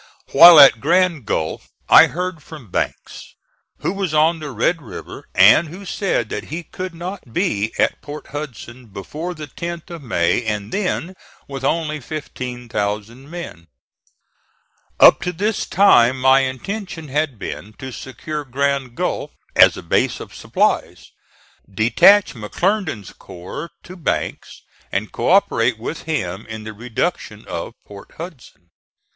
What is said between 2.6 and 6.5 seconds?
Banks, who was on the Red River, and who said that